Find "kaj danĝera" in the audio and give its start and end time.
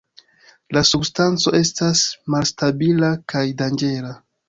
3.35-4.21